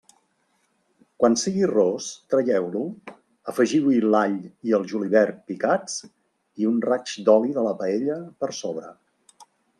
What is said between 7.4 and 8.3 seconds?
de la paella